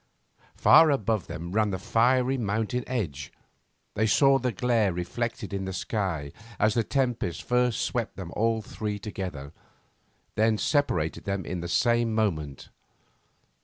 Far 0.55 0.89
above 0.89 1.27
them 1.27 1.51
ran 1.51 1.69
the 1.69 1.77
fiery 1.77 2.35
mountain 2.35 2.83
ridge. 2.89 3.31
They 3.93 4.07
saw 4.07 4.39
the 4.39 4.51
glare 4.51 4.91
reflected 4.91 5.53
in 5.53 5.65
the 5.65 5.73
sky 5.73 6.31
as 6.57 6.73
the 6.73 6.83
tempest 6.83 7.43
first 7.43 7.81
swept 7.83 8.15
them 8.15 8.31
all 8.35 8.63
three 8.63 8.97
together, 8.97 9.53
then 10.33 10.57
separated 10.57 11.25
them 11.25 11.45
in 11.45 11.59
the 11.59 11.67
same 11.67 12.15
moment. 12.15 12.69